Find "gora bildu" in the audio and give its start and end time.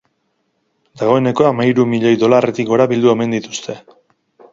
2.71-3.13